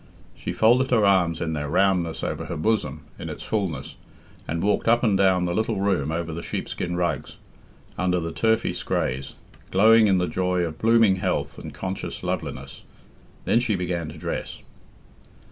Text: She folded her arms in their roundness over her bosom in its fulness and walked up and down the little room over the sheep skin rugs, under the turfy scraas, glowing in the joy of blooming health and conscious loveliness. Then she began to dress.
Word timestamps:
She 0.35 0.51
folded 0.51 0.89
her 0.89 1.05
arms 1.05 1.41
in 1.41 1.53
their 1.53 1.69
roundness 1.69 2.23
over 2.23 2.45
her 2.45 2.57
bosom 2.57 3.03
in 3.19 3.29
its 3.29 3.43
fulness 3.43 3.97
and 4.47 4.63
walked 4.63 4.87
up 4.87 5.03
and 5.03 5.15
down 5.15 5.45
the 5.45 5.53
little 5.53 5.79
room 5.79 6.11
over 6.11 6.33
the 6.33 6.41
sheep 6.41 6.67
skin 6.67 6.95
rugs, 6.95 7.37
under 7.99 8.19
the 8.19 8.31
turfy 8.31 8.73
scraas, 8.73 9.35
glowing 9.69 10.07
in 10.07 10.17
the 10.17 10.25
joy 10.25 10.61
of 10.63 10.79
blooming 10.79 11.17
health 11.17 11.59
and 11.59 11.75
conscious 11.75 12.23
loveliness. 12.23 12.81
Then 13.45 13.59
she 13.59 13.75
began 13.75 14.09
to 14.09 14.17
dress. 14.17 14.63